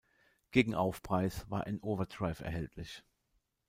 Gegen 0.49 0.73
Aufpreis 0.73 1.45
war 1.51 1.65
ein 1.65 1.79
Overdrive 1.79 2.41
erhältlich. 2.43 3.03